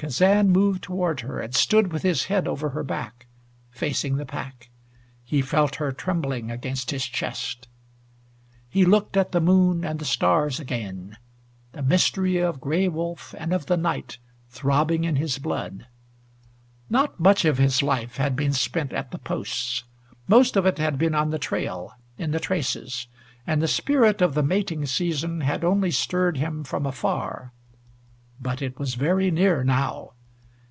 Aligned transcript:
Kazan 0.00 0.48
moved 0.50 0.82
toward 0.82 1.20
her, 1.20 1.40
and 1.40 1.54
stood 1.54 1.92
with 1.92 2.02
his 2.04 2.24
head 2.24 2.48
over 2.48 2.70
her 2.70 2.82
back, 2.82 3.26
facing 3.70 4.16
the 4.16 4.24
pack. 4.24 4.70
He 5.22 5.42
felt 5.42 5.74
her 5.76 5.92
trembling 5.92 6.50
against 6.50 6.90
his 6.90 7.04
chest. 7.04 7.68
He 8.70 8.86
looked 8.86 9.14
at 9.18 9.32
the 9.32 9.42
moon 9.42 9.84
and 9.84 9.98
the 9.98 10.06
stars 10.06 10.58
again, 10.58 11.18
the 11.72 11.82
mystery 11.82 12.38
of 12.38 12.62
Gray 12.62 12.88
Wolf 12.88 13.34
and 13.36 13.52
of 13.52 13.66
the 13.66 13.76
night 13.76 14.16
throbbing 14.48 15.04
in 15.04 15.16
his 15.16 15.36
blood. 15.38 15.86
Not 16.88 17.20
much 17.20 17.44
of 17.44 17.58
his 17.58 17.82
life 17.82 18.16
had 18.16 18.34
been 18.34 18.54
spent 18.54 18.94
at 18.94 19.10
the 19.10 19.18
posts. 19.18 19.84
Most 20.26 20.56
of 20.56 20.64
it 20.64 20.78
had 20.78 20.96
been 20.96 21.14
on 21.14 21.28
the 21.28 21.38
trail 21.38 21.92
in 22.16 22.30
the 22.30 22.40
traces 22.40 23.06
and 23.46 23.60
the 23.60 23.68
spirit 23.68 24.22
of 24.22 24.32
the 24.32 24.42
mating 24.42 24.86
season 24.86 25.42
had 25.42 25.62
only 25.62 25.90
stirred 25.90 26.38
him 26.38 26.64
from 26.64 26.86
afar. 26.86 27.52
But 28.42 28.62
it 28.62 28.78
was 28.78 28.94
very 28.94 29.30
near 29.30 29.62
now. 29.62 30.12